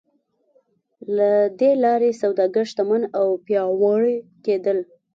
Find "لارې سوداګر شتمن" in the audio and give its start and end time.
1.83-3.03